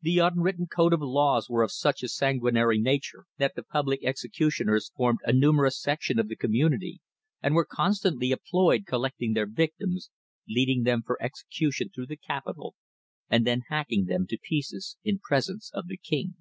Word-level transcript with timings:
The 0.00 0.20
unwritten 0.20 0.68
code 0.68 0.92
of 0.92 1.00
laws 1.00 1.50
were 1.50 1.64
of 1.64 1.72
such 1.72 2.04
a 2.04 2.08
sanguinary 2.08 2.78
nature, 2.78 3.24
that 3.38 3.56
the 3.56 3.64
public 3.64 4.04
executioners 4.04 4.92
formed 4.94 5.18
a 5.24 5.32
numerous 5.32 5.82
section 5.82 6.20
of 6.20 6.28
the 6.28 6.36
community 6.36 7.00
and 7.42 7.52
were 7.56 7.64
constantly 7.68 8.30
employed 8.30 8.86
collecting 8.86 9.32
their 9.32 9.46
victims, 9.48 10.12
leading 10.48 10.84
them 10.84 11.02
for 11.04 11.20
exhibition 11.20 11.88
through 11.88 12.06
the 12.06 12.16
capital 12.16 12.76
and 13.28 13.44
then 13.44 13.62
hacking 13.68 14.04
them 14.04 14.28
to 14.28 14.38
pieces 14.38 14.98
in 15.02 15.18
presence 15.18 15.72
of 15.74 15.88
the 15.88 15.96
king. 15.98 16.36